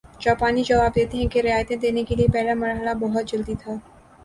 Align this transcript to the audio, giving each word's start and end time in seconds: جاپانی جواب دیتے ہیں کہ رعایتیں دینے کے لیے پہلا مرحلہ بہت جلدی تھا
جاپانی 0.19 0.63
جواب 0.63 0.95
دیتے 0.95 1.17
ہیں 1.17 1.27
کہ 1.27 1.41
رعایتیں 1.41 1.75
دینے 1.77 2.03
کے 2.03 2.15
لیے 2.15 2.27
پہلا 2.33 2.53
مرحلہ 2.55 2.93
بہت 2.99 3.25
جلدی 3.27 3.55
تھا 3.59 3.71